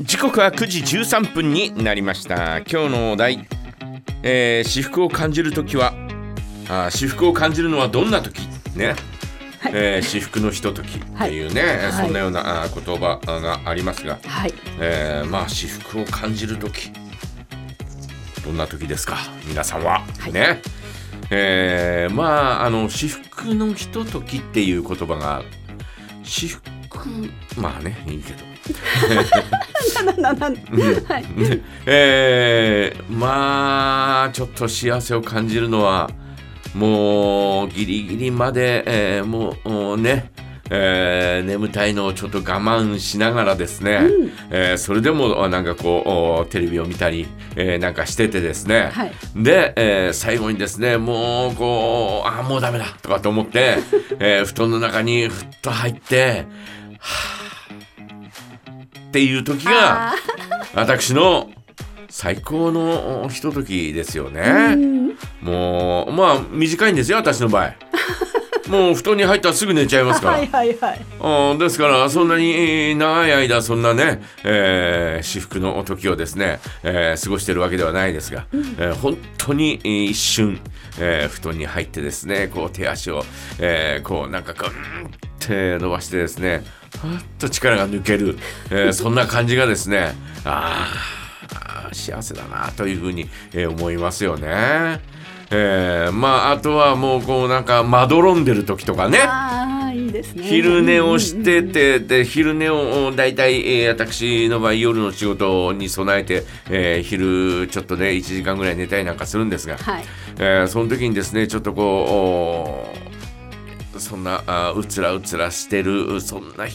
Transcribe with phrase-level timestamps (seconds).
[0.00, 2.58] 時刻は9時13分になりました。
[2.58, 3.48] 今日のお題、
[4.22, 5.92] えー、私服を感じる時は
[6.68, 8.40] あ私服を感じるのはどんな時？
[8.76, 8.94] ね、
[9.58, 16.92] はい、えー、私服のひとときっていうね、はい、そんなような言葉がありますが、はい、えー、まあ私服を感じる時
[18.44, 19.16] どんな時ですか？
[19.46, 20.62] 皆さんは、はい、ね。
[21.30, 25.42] えー、まああの私服のひとときっていう言葉が
[26.22, 26.60] 私服
[27.56, 28.47] まあねいいけど
[31.06, 31.24] はい、
[31.86, 36.10] えー、まあちょっと幸せを感じるのは
[36.74, 39.56] もうギリギリまで、えー、も
[39.94, 40.30] うね
[40.70, 53.78] えー、眠たいのをちょっと我慢しながらですね、うん、えー、それでもなんかこうテレビを見たり、えー、なんかしててですね、はい、で、えー、最後にですねもうこうあもうダメだとかと思って、
[54.20, 56.44] えー、布団の中にふっと入って
[56.98, 57.37] はあ
[59.18, 60.12] っていう時が
[60.74, 61.50] 私の
[62.08, 64.76] 最高のひとときですよね。
[65.42, 67.74] もうまあ短いんですよ私の場合。
[68.70, 70.36] もう布団に入ったらすぐ寝ちゃいますから。
[70.36, 80.60] はいはいはい、ですからそんなに長い間そんなね、えー、至福の時をですね、えー、過ごしてるわけではないですが、うん、えー、本当に一瞬、
[81.00, 83.24] えー、布団に入ってですねこう手足を、
[83.58, 86.62] えー、こうなんかグンって伸ばしてですね
[87.00, 88.38] ふっと力が抜ける、
[88.70, 90.88] えー、そんな感じがですねあ
[91.90, 95.00] あ幸せだなというふうに、えー、思いますよね。
[95.50, 99.18] えー、まああとはもうこうなんかまどろんでる時とかね。
[99.94, 110.04] いいね、昼寝をしてて、で昼寝を大体、えー、私の場合夜の仕事に備えて、えー、昼ちょっとね1時間ぐらい寝たりなんかするんですが、はい、
[110.38, 112.87] えー、その時にですねちょっとこう
[113.98, 116.66] そんなあうつらうつらしてるそんな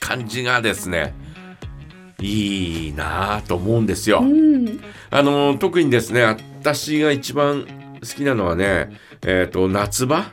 [0.00, 1.14] 感じがですね
[2.20, 4.20] いいなと思うんですよ。
[4.20, 7.66] うん、あの特にですね私が一番
[8.00, 8.90] 好きなのはね、
[9.22, 10.26] えーと、夏場？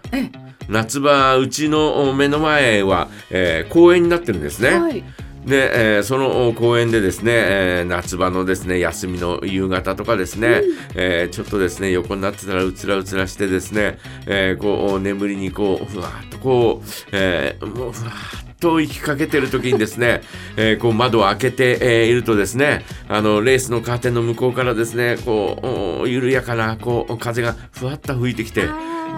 [0.69, 4.79] 夏場うちの目の前は、えー、公園になってるんですね。
[4.79, 5.03] はい
[5.45, 20.21] で、えー、その公園でですね、えー、夏場のですね休みの夕方とかですね、うん、えー、ちょっとですね横になってたらうつらうつらしてですね、えこう眠りにこうふわっとこう、えもうふわっと息かけてる時にですね、
[20.55, 28.69] えこう窓を開けて、えいるとですねあのレースのカーテンの向こうからですねこう緩やかなこう風がふわっと吹いてきて。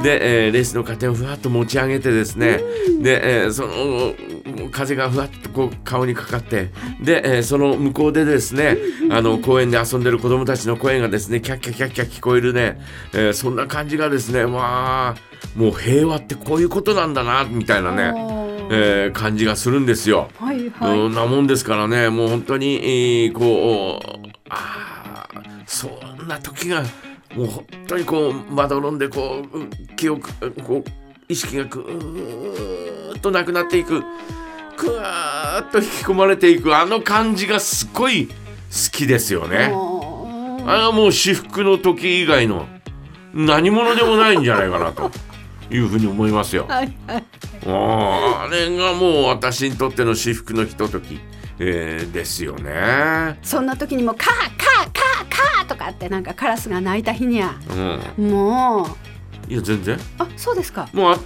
[0.04, 2.60] で、えー、レースのカーテンをふわっと持ち上げてですね、
[3.02, 8.78] で、えー、その風がふわっとこう顔にかかってで、えー、その向こうでですね
[9.10, 12.80] あの公園で遊んでる子供たちの声がですねキャッキャキャッキャ聞こえるね、
[13.14, 15.16] えー、そんな感じがですねわあ
[15.56, 18.14] もう平和ってこういうことなんだなみたいなね、
[18.72, 20.30] えー、感じがするんですよ。
[20.38, 25.28] はいはい、なもんですからねもう本当に、えー、こうあ
[25.66, 26.84] そんな時が
[27.36, 30.30] もう本当にこうまどろんでこう記憶
[30.64, 30.92] こう
[31.28, 34.04] 意識がぐーっとなくなっていく。
[34.78, 38.34] ぐわーっと引き込まれていくあの感じがすごい好
[38.92, 39.72] きですよね。
[40.68, 42.68] あれはもう至福の時以外の
[43.34, 45.12] 何者でもないんじゃないかなと
[45.70, 46.66] いうふうに思いますよ。
[46.68, 47.24] は いはい、
[47.66, 51.20] あれがもう私にとっての至福のひととき、
[51.60, 53.40] えー、ですよね。
[53.44, 54.65] そんな時にもカーカ
[55.66, 57.56] とかってなんかカラスが鳴いた日には、
[58.18, 58.88] うん、もう。
[59.48, 59.98] いや全然。
[60.18, 60.90] あそうですか。
[60.92, 61.20] もうあ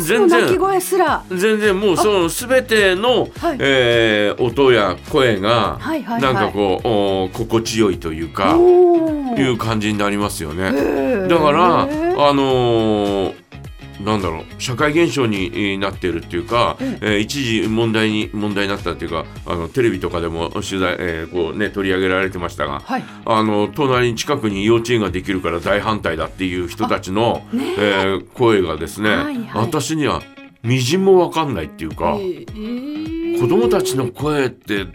[0.00, 0.28] 全然。
[0.28, 1.24] 鳴き声すら。
[1.28, 10.70] 全然もうそのすべての、はい、えー、音や声が、はいはいはい、なんかこうお心地よいというかいう感じになりますよね。
[11.28, 13.45] だからあのー
[14.00, 27.74] なんだろう社会現象になっているっていうか、うん、えー、一時問題に問題になったっていうかあのテレビとかでも取材、えー、こうね取り上げられてましたが、はい、あの隣に近くに幼稚園ができるから大反対だっていう人たちの、ね。
[27.78, 30.22] えー、声がですね、はいはい、私には
[30.62, 34.86] みじんも分かんないっていうか、えー、子供たちの声って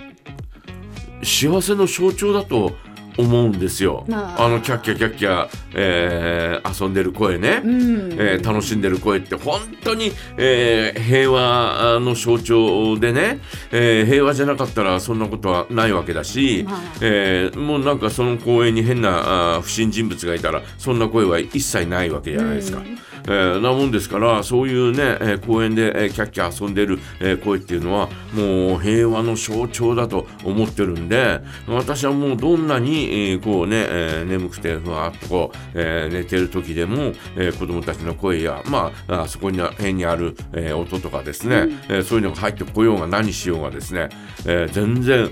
[1.23, 2.73] 幸せの象徴だと
[3.21, 4.05] 思うんですよ。
[4.11, 4.47] あ。
[4.47, 13.39] のキャッキャキャッキャ、えー、遊んでる声ね、うん、えー、楽しんでる声って本当に、えー、平和の象徴でね、
[13.71, 22.79] えー、平和じゃなかったらそんなことはないわけだし、まあ、えー、もうなんかその公園に変なあ不審人物がいたらそんな声は一切ないわけじゃないですか。
[22.79, 22.97] うん。
[23.23, 44.09] えー、なもんですからそういうね、えー、公園で、えー、キャッキャ遊んでる、えー、声っていうのはもう平和の象徴だと思ってるんで私はもうどんなに、えー、こうね、えー、眠くてふわっとこう、えー、寝てる時でも、えー、子供たちの声やまああそこに辺にある、えー、音とかですね、うん、えー、そういうのが入ってこようが何しようがですね、
[44.45, 45.29] えー、全然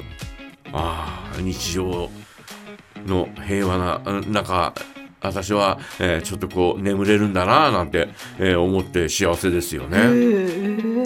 [0.74, 2.10] ああ日常
[3.06, 4.74] の平和な中
[5.22, 10.99] 私は、えー、ちょっとこう眠れるんだななんて、えー、思って幸せですよね。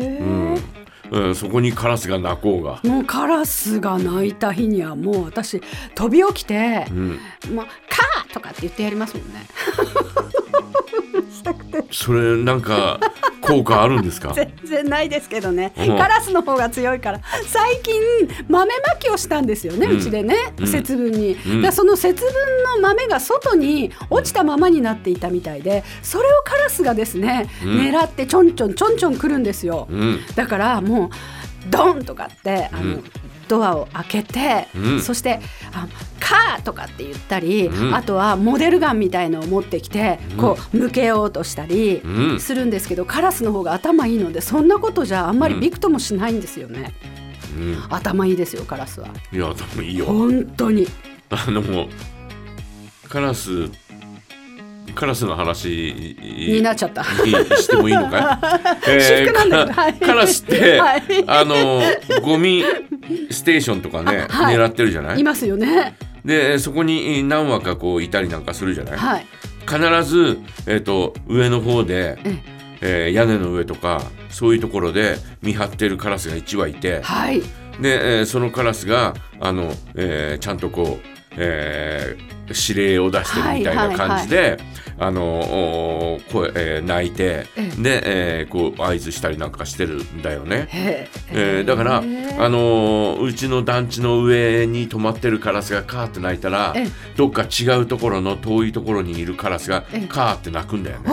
[1.14, 5.62] うんうん、そこにカラスが鳴こうがもうカラスが鳴いた日にはもう私
[5.94, 7.20] 飛び起きて「うん、
[7.54, 9.46] もうカー!」とかって言ってやりますもんね。
[11.92, 13.00] それなんか
[13.42, 14.34] 効果あるんですか？
[14.36, 17.22] 全然ないですけどね、うん、カラスの方が強いから。
[17.48, 18.02] 最近
[18.48, 22.32] 豆まきをしたんですよね、うちでね、うん、節分に、うん、だその節分
[22.82, 29.88] の豆が外に落ちたままになっていたみたいでそれをカラスがですね、狙ってちょんちょんちょんちょん来るんですよ、
[30.36, 31.10] だからもう
[31.70, 33.00] ドンとかってあの、
[33.48, 35.40] ドアを開けて、うん、そして
[35.74, 35.88] あ
[36.20, 42.02] 「カー!」とかって言ったり、うん、あとはモデルガンみたいのを持ってきて、うん、こう向けようとしたり
[42.40, 46.94] するんですけど、カラスの方が頭いいのでそんなことじゃあんまりびくともしないんですよね。
[47.90, 49.08] 頭いいですよカラスは。
[49.32, 50.06] いや頭いいよ。
[50.06, 50.88] 本当に。
[51.30, 51.88] あの
[53.10, 53.70] カラス
[54.96, 58.40] カラスの話になっちゃったしてもいいのか
[58.86, 61.82] い、 えー、カラスって、はい、あの
[62.22, 62.64] ゴミ
[63.32, 65.20] ステーションとかね、はい、狙ってるじゃない？
[65.20, 65.96] いますよね。
[66.26, 69.26] でそこに何羽かこういたりなんかするじゃない、はい、
[69.68, 72.18] 必ず、えーと、上の方で、
[72.80, 77.42] えー、屋根の上とかそういうところで見張ってるカラスが1羽いて、はい、
[77.82, 84.60] で、えー、そのカラスがあの、えー、ちゃんとこう、えー、指令を出してるみたいな感じで、はいはいはい、
[85.00, 87.48] あの声、えー、泣いて
[87.82, 90.68] で、えー、こう合図したりなんかしてるんだよね。
[90.72, 91.10] え。
[91.62, 96.76] ー、だから、あのうちの団地の上に止まってるカラスがカーって鳴いたら
[97.16, 101.12] どっか違うところの遠いところにいるカラスがカーって鳴くんだよね。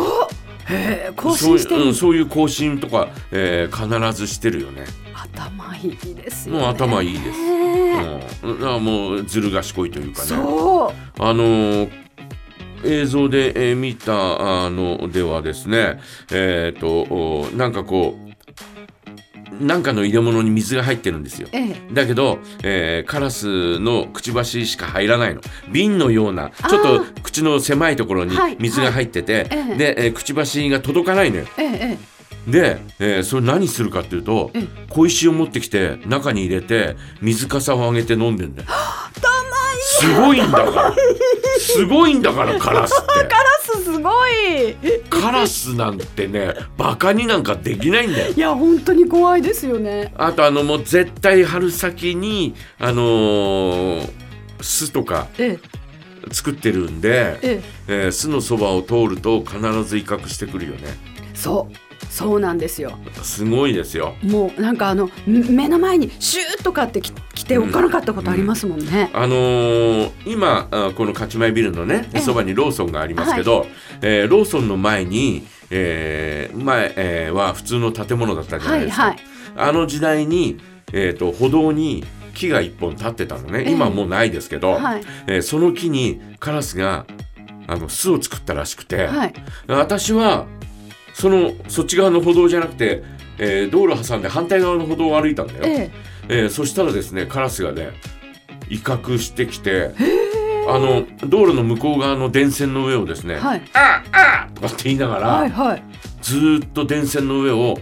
[1.16, 4.84] 更新してるそう,、うん、そういう更新とか、えー、必ずしてるよね。
[5.14, 7.38] 頭いいですよ、ね、もう頭いいです。
[8.42, 10.28] うん、もうずる賢いというかね。
[10.32, 12.10] あのー
[12.84, 16.00] 映像で、えー、見たのではですね、
[16.32, 18.29] えっ、ー、と、なんかこう、
[19.60, 21.48] なんかの入れ物に水が入ってるんですよ。
[21.52, 25.40] ええ、だけど、えー、カラスのくちばししか入らないの。
[25.70, 26.82] 瓶のような、ちょっ
[27.14, 29.68] と口の狭いところに水が入ってて、はい。
[29.68, 31.46] はい、で、えー、くちばしが届かないのよ。
[31.58, 31.98] え
[32.46, 34.50] で、えー、それ何するかっていうと、
[34.88, 38.68] 小石を持ってきて中に入れて水かさを上げて飲んでんだよ。
[40.00, 40.94] すごいんだから。
[41.58, 43.06] すごいんだからカラスって。
[43.28, 44.76] カラスすごい
[45.20, 48.32] カラスなんてねバカになんかできないんだよ。
[48.32, 50.12] いや本当に怖いですよね。
[50.16, 54.10] あとあのもう絶対春先にあのー、
[54.60, 55.80] 巣とか、ええ。
[56.32, 58.04] 作ってるんで、ええ。
[58.04, 60.88] えー、巣のそばを通ると必ず威嚇してくるよね。
[61.34, 61.74] そう。
[62.10, 62.98] そうなんですよ。
[63.22, 64.14] すごいですよ。
[64.22, 67.00] もうなんかあの目の前にシューとかって
[67.50, 69.18] 来ておかなかったことありますもんね、うん。
[69.18, 73.68] うん、あのー、今この勝前ビルのねそばにローソンがありますけど、はい、
[74.02, 79.16] えー、ローソンの前に、えー、前、えー、は普通の建物だったじゃないですか、はい
[79.56, 80.60] はい、あの時代に、
[80.92, 82.04] えーと、歩道に
[82.34, 87.04] 木が一本立ってたのね、今もうないですけど、はい、えー、その木にカラスが
[87.66, 89.34] あの巣を作ったらしくて、はい、
[89.66, 90.46] 私は
[91.14, 93.02] そのそっち側の歩道じゃなくて、
[93.42, 95.90] えー、道路挟んで反対側の歩道を歩いたんだよ、ええ。
[96.28, 97.90] えー、そしたらですねカラスがね
[98.68, 99.92] 威嚇してきて
[100.68, 105.82] あの道路の向こう側の電線の上をですね「はい、ああとかって言いながら、はいはい、
[106.20, 107.78] ずっと電線の上を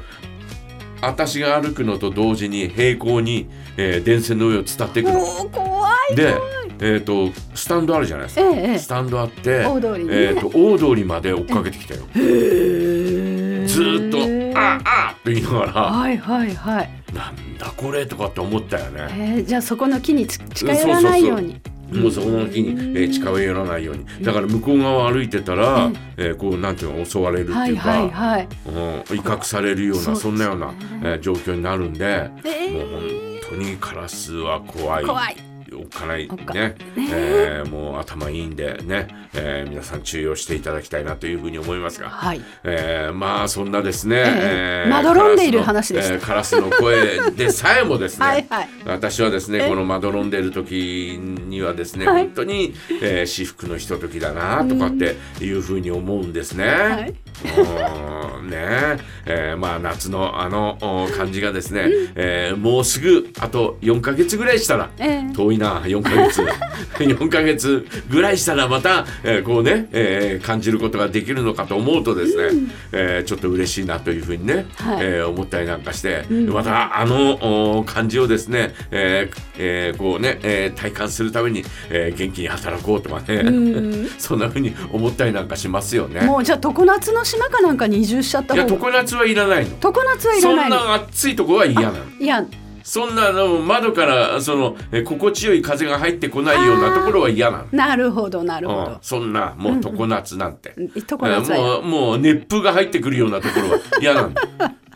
[1.02, 5.20] 私が歩くのと同時に平行に、えー、電線の上を伝っていくの。
[5.52, 6.36] 怖いで、
[6.80, 12.00] えーと、スタンドあるじゃないですか、ええ、スタンドあって大通り、ね、えーと、大通りまで追っかけてきたよ。
[12.14, 14.18] ずっと
[14.58, 19.08] 「ああ!」と言いながら「はいはいはい」なんだこれとかって思ったよね。
[19.10, 21.60] えー、じゃあそこの木に近寄らないように。
[21.92, 24.04] もうそこの木に、えー、近寄らないように。
[24.22, 33.10] だから向こう側を歩いてたら、うん、えー、こうなんていうの襲われるっていうか、はいはいはい、うん、威嚇されるようなそんなような、えー、状況になるんで、えー、もう本
[33.50, 35.04] 当にカラスは怖い。
[35.06, 35.36] 怖い
[35.80, 42.40] おっかないね、えー、もう頭いいんでね、えー、皆さん注意をしていただきたいなというふうに思いますが、はい。
[42.64, 56.66] えー、まあそんなですね、えー、まどろんでいる話でした、えー、カラスの声でさえもですね はい、私はですねこのまどろんでいる時にはですね、本当に、えー、至福のひとときだなとかっていうふうに思うんですね。
[56.66, 58.98] はいね。
[59.26, 60.78] えー、まあ夏のあの
[61.16, 66.42] 感じがですね、うん、えー、もうすぐあと4か月ぐらいしたら、えー、遠いな4か月。
[66.98, 86.22] 4か月ぐらいしたらまた、えー、こうね、えー、感じることができるのかと思うとですね、うん、えー、ちょっと嬉しいなというふうにね、はい、えー、思ったりなんかして、うん、またあの感じをですね、えーえー、こうね、えー、体感するために、えー、元気に働こうとかね、 そんなふうに思ったりなんかしますよね。
[86.22, 89.76] もうじゃあ常夏の島かなんかに移住しちゃったいや常夏はいらないの。
[89.80, 92.04] 常夏はいらないそんな暑いとこは嫌なの。
[92.18, 92.44] いや。
[92.82, 97.66] そんなの窓からそのえ心地よい風が入ってこないようなところは嫌なの。
[97.70, 104.30] なるほどなるほど、うん、そんなもう常夏なんて、うん、常夏もうもう熱風が入ってくるようなところは嫌なの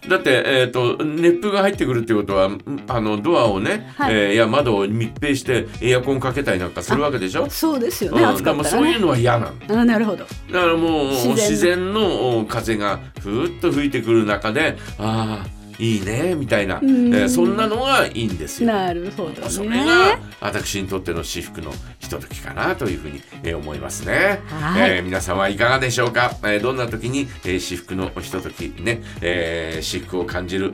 [0.08, 2.50] だって、えーと、熱風が入ってくるってことは
[2.88, 7.48] あのドアをね、はい、えー、いや窓を密閉してエアコンかけたりなんかするわけでしょ？
[7.48, 9.80] そうですよね、うん、でもそういうのは嫌なの。
[9.80, 10.24] あなるほど。
[10.24, 18.72] だからもう自然の風がふーっと吹いてくる中でああいいねみたいな、えー、そんなのがいいんですよ。
[18.72, 24.40] なるほど、ね、それが私にとっての至福のひとときかなというふうに、えー、思いますね。
[24.48, 30.72] はい、えー、皆さんはいかがでしょうか、えー、どんな時に、えー、至福のひとときね、えー、至福を感じる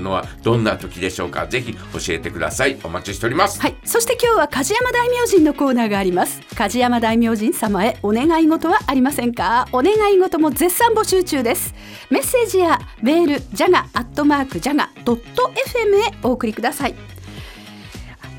[0.00, 1.46] のはどんな時でしょうか？
[1.46, 1.78] ぜひ教
[2.08, 2.78] えてください。
[2.82, 3.60] お待ちしております。
[3.60, 3.76] はい。
[3.84, 6.40] そして今日は梶山大明神のコーナーがあります。
[6.54, 9.68] 梶山大明神様へお願い事はありませんか？
[9.72, 11.74] お願い事も絶賛募集中です。
[12.10, 16.94] メッセージやメールジャガアットマークジャガドット FM へお送りください。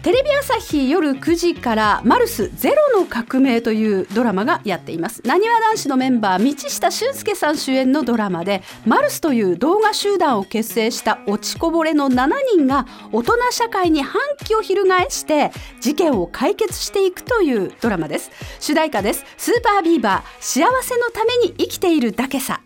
[0.03, 5.21] テレビ朝日夜9時から「マルスゼロの革命」というドラマがやっています。
[5.25, 18.31] なにわ男子のメンバー道下俊介さん主演のドラマでマルスという動画集団を結成した落ちこぼれの7人が大人社会に反旗を翻して事件を解決していくというドラマです。
[18.59, 19.23] 主題歌です。
[19.37, 22.59] スーパービーバー幸せのために生きているだけさ。